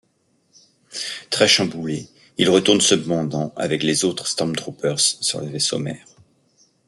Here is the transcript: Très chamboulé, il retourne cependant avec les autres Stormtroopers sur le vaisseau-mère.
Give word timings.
Très 1.29 1.47
chamboulé, 1.47 2.09
il 2.39 2.49
retourne 2.49 2.81
cependant 2.81 3.53
avec 3.55 3.83
les 3.83 4.03
autres 4.03 4.25
Stormtroopers 4.25 4.99
sur 4.99 5.41
le 5.41 5.45
vaisseau-mère. 5.47 6.07